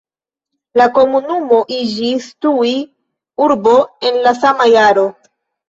[0.79, 2.73] La komunumo iĝis tuj
[3.49, 3.77] urbo
[4.11, 5.09] en la sama jaro.